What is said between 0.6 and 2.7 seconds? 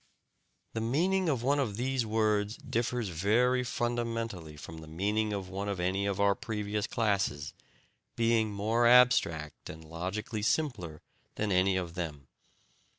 The meaning of one of these words